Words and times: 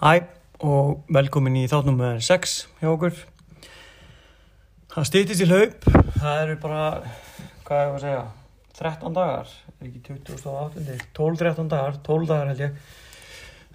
Hæ 0.00 0.22
og 0.64 1.02
velkomin 1.12 1.58
í 1.60 1.66
þáttum 1.68 1.98
með 2.00 2.22
6 2.24 2.52
hjá 2.80 2.88
okkur. 2.88 3.18
Það 4.94 5.08
stýttist 5.10 5.42
í 5.44 5.48
hlaup, 5.50 5.82
það 6.14 6.38
eru 6.46 6.54
bara, 6.62 6.84
hvað 7.66 7.82
er 7.82 7.90
það 7.90 7.96
að 7.98 8.04
segja, 8.06 8.22
13 8.78 9.18
dagar, 9.18 9.50
er 9.74 9.90
ekki 9.90 10.00
2008, 10.06 10.96
12-13 11.18 11.68
dagar, 11.74 11.98
12 12.06 12.30
dagar 12.30 12.48
held 12.48 12.62
ég. 12.64 12.78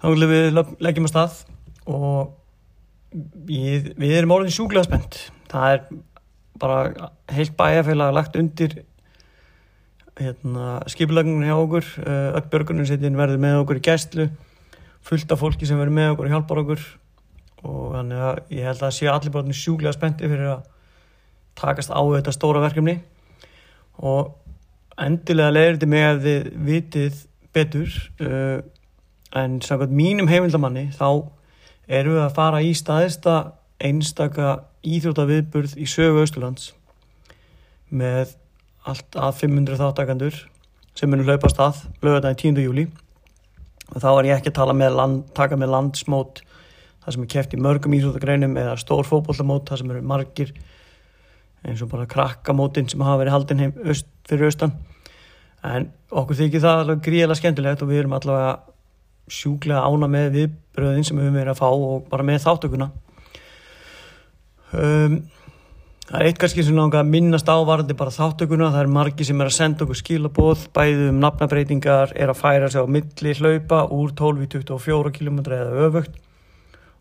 Þá 0.02 0.06
viljum 0.08 0.32
við 0.32 0.58
leggjum 0.88 1.06
að 1.06 1.12
stað 1.12 1.36
og 1.94 2.18
við, 3.52 3.86
við 3.94 4.16
erum 4.16 4.34
orðin 4.34 4.56
sjúklega 4.56 4.88
spennt. 4.88 5.20
Það 5.52 5.76
er 5.76 5.86
bara 6.58 7.08
heilt 7.36 7.54
bæjarfélag 7.54 8.18
lagt 8.18 8.40
undir 8.42 8.80
hérna, 10.18 10.82
skipulagninu 10.90 11.46
hjá 11.46 11.54
okkur, 11.60 11.94
uh, 12.02 12.28
öll 12.34 12.44
björgunarsveitin 12.50 13.22
verður 13.22 13.44
með 13.46 13.62
okkur 13.62 13.78
í 13.78 13.86
gæstlu 13.92 14.28
fullt 15.06 15.32
af 15.32 15.42
fólki 15.42 15.68
sem 15.68 15.78
verður 15.78 15.98
með 15.98 16.12
okkur 16.14 16.28
og 16.28 16.34
hjálpar 16.34 16.62
okkur 16.62 16.86
og 17.66 17.84
þannig 17.96 18.24
að 18.28 18.40
ég 18.56 18.66
held 18.68 18.82
að 18.86 18.96
sé 18.96 19.10
allir 19.10 19.34
bara 19.34 19.58
sjúklega 19.60 19.94
spennti 19.96 20.30
fyrir 20.30 20.50
að 20.56 20.64
takast 21.56 21.92
á 21.94 22.00
þetta 22.00 22.34
stóra 22.34 22.62
verkefni 22.64 22.98
og 24.02 24.34
endilega 25.00 25.54
leiðir 25.54 25.76
þetta 25.76 25.90
mig 25.92 26.06
að 26.06 26.24
þið 26.26 26.48
vitið 26.68 27.20
betur 27.56 27.96
uh, 28.20 28.58
en 29.36 29.60
samkvæmt 29.64 29.96
mínum 29.96 30.30
heimildamanni 30.30 30.88
þá 30.96 31.08
erum 31.86 32.16
við 32.16 32.24
að 32.24 32.36
fara 32.36 32.62
í 32.64 32.72
staðista 32.76 33.36
einstaka 33.82 34.58
íþjóta 34.86 35.26
viðburð 35.28 35.76
í 35.80 35.86
sögu 35.90 36.22
Östurlands 36.24 36.72
með 37.88 38.36
allt 38.86 39.18
að 39.18 39.42
500 39.42 39.80
þáttakandur 39.80 40.38
sem 40.96 41.10
munum 41.10 41.28
hlaupa 41.28 41.50
stað 41.52 41.82
lögadaginn 42.04 42.56
10. 42.56 42.64
júli 42.66 42.86
og 43.92 44.02
þá 44.02 44.08
er 44.10 44.28
ég 44.30 44.40
ekki 44.40 44.52
að 44.52 44.58
tala 44.60 44.76
með 44.76 44.96
land, 44.98 45.24
taka 45.36 45.58
með 45.58 45.72
landsmót 45.74 46.42
það 47.04 47.14
sem 47.14 47.26
er 47.26 47.32
keft 47.36 47.54
í 47.54 47.60
mörgum 47.62 47.94
íþróttagreinum 47.96 48.56
eða 48.58 48.78
stór 48.80 49.06
fótbollamót 49.06 49.68
það 49.68 49.82
sem 49.82 49.92
eru 49.94 50.02
margir 50.02 50.52
eins 51.66 51.82
og 51.82 51.90
bara 51.90 52.08
krakkamótin 52.10 52.88
sem 52.90 53.02
hafa 53.02 53.20
verið 53.22 53.34
haldin 53.34 53.62
heim 53.62 53.74
öst, 53.86 54.08
fyrir 54.28 54.50
austan. 54.50 54.74
En 55.66 55.88
okkur 56.10 56.38
þykir 56.38 56.62
það 56.62 56.82
alveg 56.82 57.04
gríðilega 57.06 57.38
skemmtilegt 57.40 57.82
og 57.82 57.90
við 57.90 58.02
erum 58.02 58.14
allavega 58.18 58.52
sjúklega 59.32 59.82
ána 59.82 60.08
með 60.10 60.28
viðbröðin 60.36 61.06
sem 61.06 61.18
við 61.18 61.26
höfum 61.26 61.40
verið 61.40 61.54
að 61.54 61.62
fá 61.62 61.68
og 61.70 62.04
bara 62.10 62.26
með 62.26 62.44
þáttökuna 62.44 62.90
um, 64.78 65.16
Það 66.06 66.20
er 66.20 66.28
eitt 66.28 66.36
kannski 66.38 66.62
sem 66.62 66.76
að 66.78 67.08
minnast 67.10 67.48
á 67.50 67.58
varandi 67.66 67.94
bara 67.98 68.12
þáttökuna, 68.14 68.68
það 68.70 68.84
er 68.84 68.90
margi 68.94 69.24
sem 69.26 69.40
er 69.42 69.48
að 69.50 69.56
senda 69.56 69.82
okkur 69.82 69.98
skilabóð, 69.98 70.68
bæði 70.76 71.08
um 71.10 71.18
nafnabreitingar, 71.18 72.12
er 72.14 72.30
að 72.30 72.38
færa 72.38 72.68
sig 72.70 72.78
á 72.78 72.86
milli 72.86 73.32
hlaupa 73.40 73.80
úr 73.90 74.12
12 74.14 74.44
í 74.44 74.48
24 74.52 75.12
km 75.16 75.40
eða 75.42 75.82
öfugt. 75.88 76.22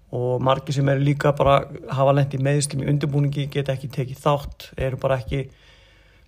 Og 0.10 0.42
margi 0.42 0.74
sem 0.74 0.90
er 0.90 1.06
líka 1.06 1.36
bara 1.38 1.60
hafa 1.94 2.18
lent 2.18 2.34
í 2.34 2.42
meðslum 2.42 2.82
í 2.82 2.90
undirbúningi, 2.96 3.46
geta 3.54 3.78
ekki 3.78 3.94
tekið 3.94 4.26
þátt, 4.26 4.70
eru 4.90 4.98
bara 4.98 5.22
ekki 5.22 5.46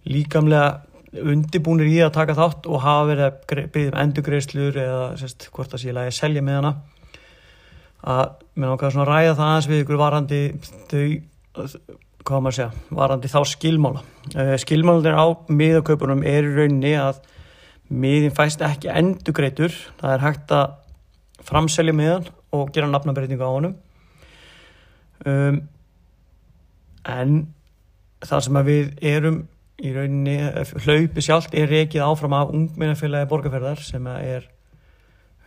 líkamlega 0.05 0.69
undirbúnir 1.17 1.89
í 1.89 1.97
að 2.05 2.13
taka 2.21 2.37
þátt 2.37 2.69
og 2.69 2.83
hafa 2.85 3.09
verið 3.09 3.29
að 3.31 3.69
byggja 3.73 3.93
um 3.95 4.01
endugreislur 4.05 4.83
eða 4.85 5.05
sérst, 5.17 5.49
hvort 5.49 5.73
það 5.73 5.87
sé 5.87 5.97
að 5.97 6.17
selja 6.21 6.45
með 6.45 6.61
hana. 6.61 6.77
Að 8.05 8.35
mér 8.53 8.75
langar 8.75 8.93
svona 8.93 9.07
að 9.07 9.15
ræða 9.15 9.37
það 9.39 9.47
aðeins 9.47 9.69
við 9.71 9.81
ykkur 9.81 10.05
varandi 10.05 10.41
þau 10.91 12.03
hvað 12.27 12.43
maður 12.43 12.57
segja, 12.57 12.85
varandi 12.99 13.31
þá 13.31 13.39
skilmála. 13.47 14.03
Uh, 14.33 14.53
skilmálanir 14.59 15.15
á 15.15 15.25
miðakaupunum 15.47 16.23
er 16.27 16.47
í 16.47 16.53
rauninni 16.55 16.93
að 16.99 17.21
miðin 17.87 18.35
fæst 18.35 18.63
ekki 18.65 18.91
endugreitur, 18.91 19.75
það 20.01 20.13
er 20.13 20.25
hægt 20.25 20.53
að 20.55 21.45
framselja 21.47 21.95
miðan 21.95 22.27
og 22.55 22.71
gera 22.75 22.89
nafnabreitingu 22.91 23.47
á 23.47 23.51
honum. 23.51 23.77
Um, 25.27 25.61
en 27.07 27.37
það 28.25 28.43
sem 28.47 28.59
við 28.67 28.91
erum 29.13 29.39
í 29.77 29.93
rauninni, 29.93 30.37
hlaupi 30.83 31.23
sjálft 31.23 31.55
er 31.55 31.69
reikið 31.71 32.03
áfram 32.03 32.35
af 32.35 32.51
ungminnafélagi 32.51 33.29
borgarferðar 33.29 33.83
sem 33.85 34.07
er 34.17 34.49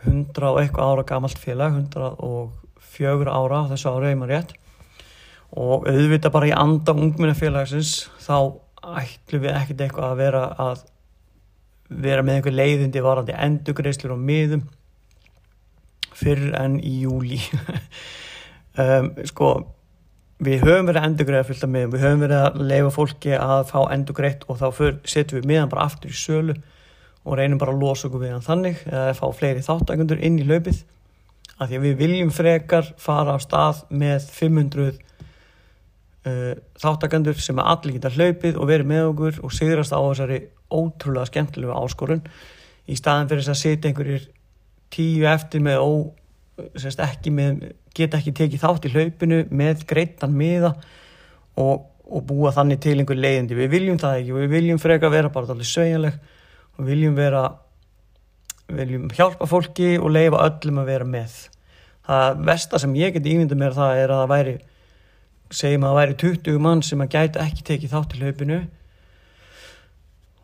100 0.07 0.47
og 0.47 0.61
eitthvað 0.61 0.93
ára 0.95 1.05
gamalt 1.05 1.37
félag, 1.37 1.77
104 1.91 3.35
ára 3.35 3.65
þessu 3.69 3.91
ára 3.91 4.09
er 4.09 4.17
maður 4.17 4.37
rétt 4.37 4.55
og 5.51 5.87
auðvitað 5.89 6.33
bara 6.33 6.49
í 6.49 6.55
anda 6.55 6.95
ungminnafélagsins 6.95 8.05
þá 8.23 8.35
ætlum 9.01 9.43
við 9.43 9.55
ekkert 9.55 9.83
eitthvað 9.85 10.07
að 10.07 10.21
vera 10.21 10.45
að 10.61 10.85
vera 11.91 12.23
með 12.23 12.37
einhver 12.39 12.55
leiðindi 12.55 13.03
varandi 13.03 13.35
endugreislur 13.35 14.15
og 14.15 14.23
miðum 14.23 14.63
fyrir 16.15 16.55
enn 16.55 16.79
í 16.79 17.01
júli 17.03 17.41
um, 18.81 19.11
sko 19.27 19.51
við 20.41 20.63
höfum 20.65 20.89
verið 20.89 21.37
að 21.37 21.49
fylgta 21.49 21.69
miðum. 21.69 21.91
Við 21.93 22.05
höfum 22.05 22.23
verið 22.25 22.39
að 22.41 22.61
leifa 22.71 22.93
fólki 22.95 23.33
að 23.37 23.67
fá 23.69 23.79
endugreitt 23.93 24.47
og 24.49 24.57
þá 24.61 24.67
setjum 25.05 25.41
við 25.41 25.49
miðan 25.51 25.69
bara 25.71 25.85
aftur 25.85 26.13
í 26.13 26.17
sölu 26.17 26.55
og 27.21 27.37
reynum 27.37 27.59
bara 27.61 27.75
að 27.75 27.83
losa 27.83 28.07
okkur 28.07 28.23
við 28.23 28.33
hann 28.33 28.47
þannig 28.47 28.81
eða 28.89 29.13
fá 29.19 29.27
fleiri 29.37 29.61
þáttakundur 29.65 30.23
inn 30.25 30.39
í 30.41 30.47
laupið. 30.49 30.81
Af 31.61 31.69
því 31.69 31.77
að 31.77 31.85
við 31.85 31.97
viljum 31.99 32.33
frekar 32.33 32.89
fara 32.97 33.37
á 33.37 33.39
stað 33.43 33.83
með 33.93 34.25
500 34.33 34.97
Uh, 36.21 36.53
þáttakandur 36.77 37.39
sem 37.41 37.57
að 37.57 37.69
allir 37.71 37.95
geta 37.95 38.11
hlaupið 38.13 38.57
og 38.61 38.67
verið 38.69 38.89
með 38.91 39.07
okkur 39.07 39.37
og 39.41 39.53
sigrast 39.57 39.89
á 39.89 39.97
þessari 39.97 40.35
ótrúlega 40.69 41.31
skemmtilega 41.31 41.79
áskorun. 41.81 42.21
Í 42.85 42.97
staðan 42.99 43.31
fyrir 43.31 43.41
þess 43.41 43.53
að 43.55 43.61
setja 43.63 43.89
einhverjir 43.89 44.27
tíu 44.93 45.25
eftir 45.31 45.63
með 45.65 45.81
ó, 45.81 45.89
sérst, 46.77 47.01
ekki 47.01 47.33
með, 47.33 47.71
geta 47.97 48.19
ekki 48.19 48.35
tekið 48.37 48.61
þátt 48.61 48.85
í 48.85 48.93
hlaupinu 48.93 49.41
með 49.49 49.85
greittan 49.89 50.37
miða 50.37 50.75
og, 51.57 51.87
og 52.05 52.25
búa 52.29 52.53
þannig 52.53 52.83
til 52.85 52.99
einhver 52.99 53.17
leiðindi, 53.17 53.57
við 53.57 53.73
viljum 53.73 54.01
það 54.01 54.21
ekki 54.21 54.37
við 54.37 54.49
viljum 54.53 54.81
freka 54.85 55.09
vera 55.09 55.33
bara 55.33 55.55
allir 55.55 55.73
sveigjanleg 55.73 56.21
og 56.77 56.85
viljum 56.85 57.17
vera 57.17 57.47
viljum 58.71 59.09
hjálpa 59.09 59.49
fólki 59.49 59.95
og 59.97 60.13
leifa 60.13 60.45
öllum 60.45 60.83
að 60.83 60.93
vera 60.93 61.13
með. 61.17 61.39
Það 62.05 62.43
versta 62.47 62.79
sem 62.81 62.93
ég 62.99 63.15
geti 63.15 63.33
ímynda 63.33 63.57
mér 63.57 63.73
það 63.73 64.03
er 64.03 64.13
að 64.13 64.21
það 64.21 64.35
væri 64.35 64.61
segjum 65.55 65.85
að 65.85 65.91
það 65.91 65.99
væri 65.99 66.17
20 66.23 66.61
mann 66.65 66.83
sem 66.85 67.03
að 67.03 67.15
gæti 67.15 67.41
ekki 67.43 67.65
tekið 67.67 67.93
þátt 67.95 68.13
til 68.13 68.21
hlaupinu. 68.23 68.59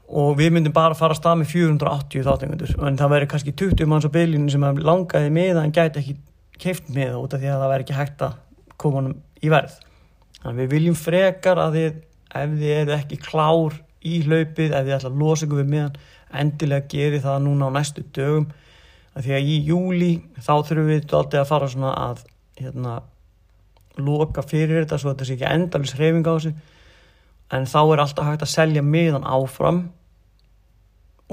Og 0.07 0.37
við 0.39 0.53
myndum 0.55 0.75
bara 0.75 0.95
fara 0.95 1.15
að 1.15 1.21
stað 1.21 1.39
með 1.41 1.49
480 1.51 2.27
þáttengundur 2.27 2.75
en 2.87 2.99
það 2.99 3.13
væri 3.13 3.29
kannski 3.33 3.53
20 3.59 3.89
manns 3.91 4.07
á 4.07 4.11
bylinu 4.11 4.51
sem 4.53 4.63
að 4.63 4.83
langaði 4.87 5.31
með 5.35 5.59
en 5.63 5.73
gæti 5.75 6.01
ekki 6.03 6.15
keift 6.61 6.91
með 6.93 7.17
út 7.19 7.35
af 7.35 7.41
því 7.41 7.49
að 7.51 7.63
það 7.63 7.73
væri 7.73 7.85
ekki 7.85 7.97
hægt 7.97 8.23
að 8.23 8.37
koma 8.79 9.01
honum 9.01 9.17
í 9.43 9.51
verð. 9.51 9.75
Þannig 10.37 10.53
að 10.53 10.61
við 10.61 10.71
viljum 10.75 10.97
frekar 10.97 11.59
að 11.59 11.77
þið 11.77 11.99
ef 12.37 12.55
þið 12.61 12.71
eru 12.77 12.95
ekki 12.97 13.19
klár 13.23 13.75
í 14.07 14.21
hlaupið 14.23 14.77
ef 14.77 14.87
þið 14.87 14.95
ætla 14.97 15.11
að 15.11 15.19
losa 15.21 15.47
ykkur 15.47 15.61
við 15.61 15.69
meðan 15.73 15.99
endilega 16.41 16.91
geri 16.91 17.21
það 17.23 17.43
núna 17.45 17.67
á 17.67 17.75
næstu 17.75 18.05
dögum. 18.15 18.47
Að 19.17 19.27
því 19.27 19.35
að 19.37 19.51
í 19.51 19.59
júli 19.67 20.11
þá 20.37 20.53
þurfum 20.67 20.89
við 20.91 20.99
alltaf 21.03 21.39
að 21.41 21.51
fara 21.51 21.69
svona 21.73 21.93
að 21.99 22.25
hérna 22.61 22.97
loka 24.03 24.43
fyrir 24.45 24.83
þetta 24.83 24.99
svo 25.01 25.13
þetta 25.13 25.27
sé 25.27 25.35
ekki 25.37 25.49
endalins 25.49 25.95
hreyfing 25.97 26.27
á 26.27 26.33
þessu. 26.35 26.53
En 27.53 27.67
þá 27.69 27.79
er 27.81 28.03
alltaf 28.03 28.27
hægt 28.27 28.45
að 28.45 28.53
selja 28.53 28.83
miðan 28.83 29.27
áfram 29.27 29.83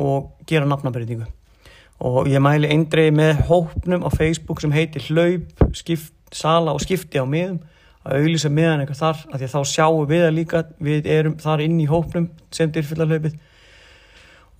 og 0.00 0.30
gera 0.48 0.66
nafnabreitingu 0.69 1.26
og 2.04 2.26
ég 2.28 2.42
mæli 2.42 2.69
eindreið 2.75 3.14
með 3.14 3.44
hópnum 3.48 4.02
á 4.02 4.10
Facebook 4.10 4.60
sem 4.60 4.72
heitir 4.75 5.04
hlaup, 5.08 5.62
skipt, 5.78 6.12
sala 6.34 6.75
og 6.75 6.82
skipti 6.82 7.22
á 7.22 7.25
miðum 7.25 7.60
að 8.04 8.19
auðvisa 8.19 8.50
miðan 8.52 8.82
eitthvað 8.82 9.00
þar 9.00 9.20
að 9.31 9.38
því 9.38 9.46
að 9.46 9.54
þá 9.54 9.70
sjáum 9.70 10.08
við 10.10 10.25
að 10.26 10.34
líka. 10.36 10.62
Við 10.82 11.06
erum 11.14 11.36
þar 11.41 11.62
inn 11.64 11.78
í 11.81 11.88
hópnum 11.88 12.26
sem 12.52 12.72
dyrfyllar 12.75 13.12
hlaupið 13.12 13.38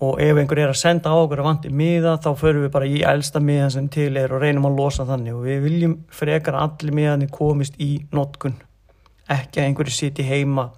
og 0.05 0.21
ef 0.23 0.39
einhver 0.39 0.61
er 0.63 0.71
að 0.73 0.81
senda 0.81 1.13
á 1.13 1.17
okkur 1.17 1.41
að 1.43 1.49
vandi 1.49 1.73
miða 1.73 2.15
þá 2.23 2.31
förum 2.41 2.65
við 2.67 2.73
bara 2.77 2.89
í 2.91 3.03
elsta 3.09 3.41
miðan 3.43 3.73
sem 3.75 3.91
til 3.93 4.11
er 4.21 4.33
og 4.35 4.43
reynum 4.45 4.69
að 4.69 4.79
losa 4.79 5.07
þannig. 5.09 5.37
Og 5.37 5.47
við 5.49 5.61
viljum 5.65 5.95
frekar 6.13 6.59
allir 6.61 6.97
miðanir 6.97 7.31
komist 7.35 7.79
í 7.83 7.91
notkun. 8.15 8.57
Ekki 9.31 9.61
að 9.63 9.69
einhverju 9.69 9.95
siti 9.97 10.27
heima 10.29 10.69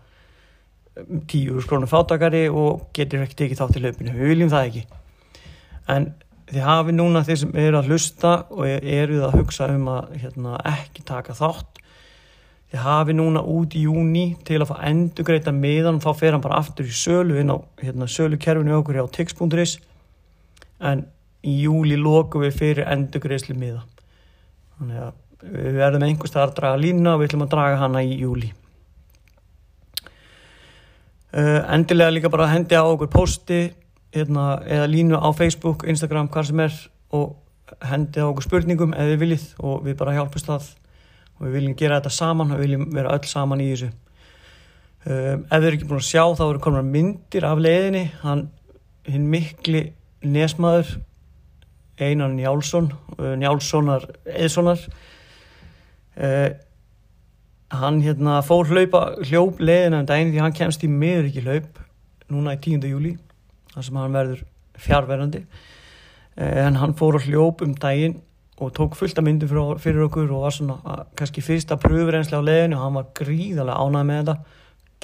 tíu 1.28 1.61
skrónum 1.61 1.90
fátakari 1.90 2.46
og 2.49 2.87
getur 2.96 3.25
ekki 3.25 3.40
tekið 3.43 3.62
þátt 3.62 3.76
í 3.81 3.82
hlaupinu. 3.84 4.14
Við 4.17 4.32
viljum 4.32 4.52
það 4.52 4.70
ekki. 4.70 4.84
En 5.93 6.11
þið 6.50 6.67
hafi 6.67 6.94
núna 6.94 7.25
þeir 7.26 7.40
sem 7.43 7.58
eru 7.67 7.81
að 7.81 7.90
hlusta 7.90 8.37
og 8.55 8.69
eru 8.69 9.20
að 9.26 9.40
hugsa 9.40 9.69
um 9.75 9.90
að 9.93 10.14
hérna, 10.22 10.61
ekki 10.70 11.05
taka 11.06 11.37
þátt 11.37 11.82
þið 12.73 12.83
hafi 12.83 13.17
núna 13.17 13.43
út 13.47 13.77
í 13.79 13.85
júni 13.87 14.27
til 14.47 14.61
að 14.61 14.71
fá 14.73 14.77
endugreita 14.89 15.55
miðan 15.55 16.01
og 16.01 16.07
þá 16.07 16.21
fer 16.21 16.35
hann 16.35 16.45
bara 16.45 16.61
aftur 16.61 16.89
í 16.89 16.95
sölu 16.95 17.39
inn 17.41 17.53
á 17.55 17.57
hérna, 17.83 18.09
sölukerfinu 18.11 18.79
okkur 18.81 19.03
á 19.03 19.07
tix.is 19.07 19.79
en 20.81 21.07
í 21.47 21.61
júli 21.63 21.97
lokum 22.01 22.43
við 22.43 22.59
fyrir 22.59 22.91
endugreislu 22.91 23.55
miða. 23.57 23.85
Þannig 24.77 25.03
að 25.07 25.15
við 25.57 25.79
verðum 25.79 26.07
einhvers 26.09 26.35
þar 26.35 26.49
að 26.51 26.57
draga 26.61 26.81
lína 26.81 27.15
og 27.15 27.21
við 27.21 27.31
ætlum 27.31 27.45
að 27.47 27.53
draga 27.55 27.83
hana 27.85 28.03
í 28.03 28.17
júli 28.19 28.53
uh, 31.37 31.75
endilega 31.75 32.11
líka 32.15 32.31
bara 32.33 32.49
hendi 32.51 32.77
á 32.77 32.85
okkur 32.85 33.11
posti 33.13 33.61
hérna, 34.15 34.57
eða 34.65 34.89
línu 34.89 35.21
á 35.21 35.29
Facebook, 35.37 35.85
Instagram, 35.89 36.31
hvað 36.33 36.51
sem 36.51 36.63
er 36.65 36.77
og 37.17 37.37
hendið 37.85 38.25
á 38.25 38.31
okkur 38.31 38.47
spurningum 38.47 38.95
við 38.97 39.19
viljið 39.21 39.47
og 39.61 39.85
við 39.85 39.99
bara 40.01 40.17
hjálpumst 40.17 40.49
það 40.49 40.69
og 41.37 41.47
við 41.47 41.56
viljum 41.59 41.77
gera 41.79 42.00
þetta 42.00 42.12
saman 42.17 42.53
og 42.53 42.61
við 42.61 42.67
viljum 42.67 42.85
vera 42.94 43.15
öll 43.17 43.29
saman 43.29 43.62
í 43.62 43.69
þessu. 43.73 43.91
Um, 45.06 45.44
ef 45.47 45.53
þið 45.53 45.67
eru 45.69 45.79
ekki 45.79 45.88
búin 45.91 46.03
að 46.03 46.09
sjá 46.09 46.23
þá 46.38 46.44
eru 46.47 46.62
konar 46.65 46.87
myndir 46.87 47.47
af 47.47 47.61
leiðinni. 47.62 48.05
Hann, 48.25 48.47
hinn 49.06 49.29
mikli 49.31 49.83
nesmaður 50.27 50.97
Einar 52.03 52.33
Njálsson 52.35 52.91
uh, 53.17 53.35
Njálssonar 53.38 54.09
Eðssonar 54.27 54.83
uh, 56.19 56.50
hann 57.73 58.03
hérna 58.03 58.41
fór 58.44 58.69
hlaupa 58.69 59.06
hljóp 59.23 59.62
leiðina 59.62 60.03
en 60.03 60.11
daginn 60.11 60.35
því 60.35 60.43
hann 60.43 60.56
kemst 60.56 60.85
í 60.85 60.91
miður 60.91 61.31
ekki 61.31 61.47
hlaup 61.47 61.81
núna 62.32 62.56
í 62.56 62.61
10. 62.67 62.85
júli 62.91 63.15
þar 63.73 63.87
sem 63.87 64.00
hann 64.00 64.19
verður 64.19 64.44
fjárverðandi 64.82 65.44
Eh, 66.37 66.67
en 66.67 66.77
hann 66.77 66.93
fór 66.97 67.17
að 67.17 67.31
hljóp 67.31 67.62
um 67.65 67.73
daginn 67.81 68.19
og 68.56 68.73
tók 68.73 68.97
fullt 68.97 69.19
af 69.19 69.25
myndum 69.25 69.79
fyrir, 69.79 70.03
okkur 70.06 70.31
og 70.32 70.47
var 70.47 70.55
svona 70.55 71.05
kannski 71.17 71.43
fyrsta 71.44 71.76
pröfurenslega 71.76 72.41
á 72.41 72.49
leginu 72.49 72.79
og 72.79 72.82
hann 72.82 72.94
var 72.97 73.11
gríðarlega 73.19 73.82
ánæg 73.85 74.06
með 74.08 74.20
þetta. 74.23 74.37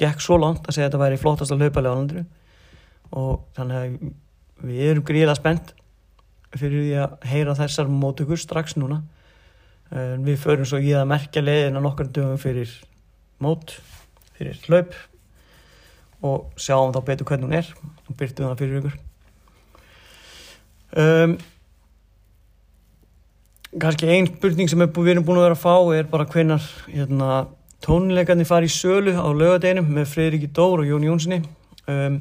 Gekk 0.01 0.23
svo 0.25 0.37
langt 0.41 0.65
að 0.65 0.73
segja 0.73 0.87
að 0.87 0.91
þetta 0.91 1.03
væri 1.03 1.19
flottast 1.21 1.53
að 1.53 1.61
hlaupa 1.61 1.83
á 1.83 1.87
landinu. 1.87 2.25
Og 3.13 3.43
þannig 3.53 3.77
að 3.77 4.65
við 4.65 4.89
erum 4.89 5.05
gríðarlega 5.05 5.41
spennt 5.41 5.73
fyrir 6.57 6.81
því 6.81 6.97
að 7.03 7.29
heyra 7.29 7.57
þessar 7.61 7.93
mótökur 7.93 8.41
strax 8.41 8.77
núna. 8.77 9.03
En 9.93 10.25
við 10.25 10.41
förum 10.41 10.65
svo 10.65 10.81
í 10.81 10.93
að 10.97 11.09
merkja 11.13 11.45
leginu 11.45 11.83
nokkur 11.83 12.09
dögum 12.09 12.41
fyrir 12.41 12.73
mót 13.43 13.77
fyrir 14.33 14.57
hlaup 14.65 14.97
og 16.23 16.53
sjáum 16.57 16.93
þá 16.95 17.01
betur 17.05 17.27
hvernig 17.29 17.49
hún 17.49 17.57
er 17.59 17.73
og 18.07 18.15
byrtum 18.17 18.49
það 18.49 18.61
fyrir 18.63 18.79
ykkur. 18.81 19.01
Um, 20.93 21.37
kannski 23.81 24.09
einn 24.09 24.27
spurning 24.29 24.69
sem 24.69 24.81
við 24.81 25.11
erum 25.13 25.25
búin 25.25 25.39
að 25.39 25.47
vera 25.47 25.57
að 25.57 25.63
fá 25.63 25.75
er 25.97 26.09
bara 26.09 26.27
hvenar 26.29 26.65
hérna, 26.87 27.45
tónleikarnir 27.83 28.47
fari 28.47 28.69
í 28.69 28.73
sölu 28.73 29.15
á 29.17 29.25
lögadeginum 29.33 29.89
með 29.95 30.09
Freiriki 30.11 30.49
Dór 30.53 30.83
og 30.83 30.89
Jón 30.89 31.05
Jónssoni 31.07 31.39
um, 31.89 32.19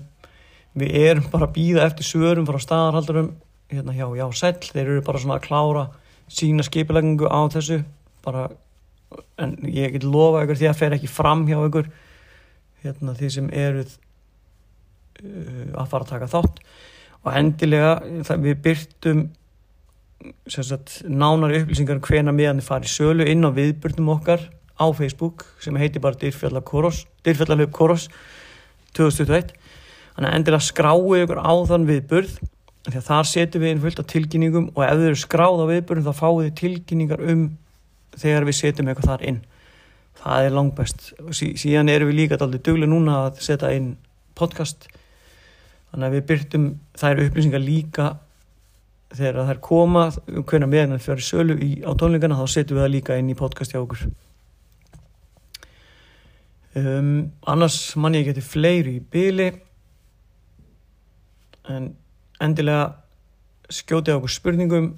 við 0.79 0.95
erum 1.03 1.27
bara 1.33 1.49
að 1.49 1.57
býða 1.59 1.87
eftir 1.87 2.09
sörum 2.09 2.49
frá 2.49 2.59
staðarhaldurum 2.63 3.33
hérna 3.73 3.97
hjá 3.97 4.07
Já 4.17 4.25
Sæll, 4.37 4.71
þeir 4.73 4.87
eru 4.87 5.05
bara 5.05 5.21
svona 5.21 5.37
að 5.39 5.47
klára 5.49 5.85
sína 6.33 6.65
skipilegningu 6.65 7.29
á 7.29 7.41
þessu 7.53 7.83
bara, 8.25 8.47
en 9.37 9.59
ég 9.69 9.93
get 9.97 10.09
lofa 10.09 10.47
ykkur 10.47 10.61
því 10.63 10.71
að 10.71 10.81
fer 10.81 10.97
ekki 10.97 11.11
fram 11.11 11.45
hjá 11.51 11.59
ykkur 11.61 11.93
hérna 12.87 13.15
því 13.19 13.31
sem 13.37 13.53
eruð 13.53 13.93
uh, 15.21 15.69
að 15.83 15.93
fara 15.93 16.07
að 16.07 16.11
taka 16.15 16.33
þátt. 16.33 16.65
Og 17.23 17.37
endilega 17.39 17.93
við 18.43 18.57
byrtum 18.65 19.27
sagt, 20.49 21.03
nánari 21.09 21.63
upplýsingar 21.63 21.99
um 21.99 22.07
hvena 22.07 22.35
meðan 22.35 22.61
þið 22.61 22.69
farið 22.69 22.95
sölu 22.95 23.29
inn 23.29 23.47
á 23.47 23.51
viðbyrnum 23.55 24.13
okkar 24.17 24.49
á 24.79 24.87
Facebook 24.97 25.47
sem 25.63 25.77
heitir 25.81 26.03
bara 26.03 26.19
Dyrfjallarlöf 26.19 27.71
Koros 27.75 28.09
2021 28.97 29.53
þannig 30.17 30.29
að 30.29 30.37
endilega 30.37 30.67
skráu 30.67 31.15
ykkur 31.23 31.41
á 31.41 31.55
þann 31.69 31.89
viðbyrð 31.89 32.35
því 32.89 32.99
að 32.99 33.07
þar 33.07 33.29
setjum 33.31 33.63
við 33.63 33.73
inn 33.73 33.83
fullt 33.83 34.01
af 34.03 34.09
tilkynningum 34.11 34.71
og 34.73 34.83
ef 34.85 34.97
þið 34.99 35.09
eru 35.09 35.21
skráð 35.21 35.63
á 35.63 35.67
viðbyrnum 35.71 36.07
þá 36.09 36.19
fáið 36.19 36.43
þið 36.43 36.55
tilkynningar 36.61 37.23
um 37.33 37.45
þegar 38.19 38.47
við 38.49 38.59
setjum 38.59 38.91
eitthvað 38.91 39.11
þar 39.13 39.27
inn. 39.31 39.39
Það 40.23 40.47
er 40.47 40.57
langbæst 40.57 41.05
og 41.23 41.37
sí, 41.37 41.53
síðan 41.59 41.93
erum 41.93 42.11
við 42.11 42.19
líka 42.19 42.37
alltaf 42.37 42.65
duglega 42.67 42.91
núna 42.91 43.19
að 43.29 43.39
setja 43.47 43.71
inn 43.77 43.95
podcast. 44.39 44.89
Þannig 45.93 46.09
að 46.09 46.17
við 46.17 46.27
byrtum 46.33 46.67
þær 46.99 47.23
upplýsingar 47.27 47.63
líka 47.63 48.09
þegar 49.17 49.49
þær 49.49 49.61
koma 49.65 50.05
hvernig 50.27 50.71
meðan 50.71 50.95
það 50.97 51.07
fyrir 51.07 51.27
sölu 51.27 51.57
í, 51.61 51.71
á 51.85 51.91
tónleikana 51.99 52.39
þá 52.39 52.47
setjum 52.49 52.79
við 52.79 52.85
það 52.85 52.95
líka 52.95 53.19
inn 53.21 53.33
í 53.33 53.39
podcast 53.39 53.75
hjá 53.75 53.81
okkur. 53.83 54.07
Um, 56.73 57.11
annars 57.45 57.79
mann 58.01 58.17
ég 58.17 58.31
geti 58.31 58.45
fleiri 58.45 58.97
í 58.97 59.03
byli 59.13 59.51
en 61.69 61.91
endilega 62.41 62.87
skjóti 63.73 64.15
á 64.15 64.17
okkur 64.17 64.33
spurningum 64.33 64.89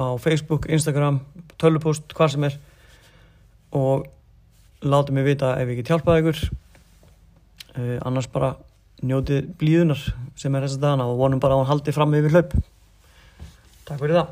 á 0.00 0.16
Facebook, 0.16 0.70
Instagram 0.72 1.20
tölupost, 1.60 2.14
hvað 2.16 2.32
sem 2.32 2.48
er 2.48 2.56
og 3.76 4.08
láta 4.80 5.12
mig 5.12 5.28
vita 5.28 5.52
ef 5.60 5.68
ég 5.68 5.82
get 5.82 5.92
hjálpað 5.92 6.22
ykkur. 6.22 6.42
Uh, 7.76 7.96
annars 8.08 8.30
bara 8.32 8.54
njótið 9.04 9.52
blíðunar 9.60 10.00
sem 10.40 10.54
er 10.56 10.64
þess 10.64 10.80
að 10.80 10.86
dana 10.88 11.06
og 11.08 11.20
vonum 11.20 11.40
bara 11.40 11.56
að 11.56 11.62
hann 11.62 11.74
haldi 11.74 11.92
fram 11.94 12.16
yfir 12.16 12.34
hlaup 12.34 12.56
Takk 13.90 14.04
fyrir 14.04 14.20
það 14.20 14.28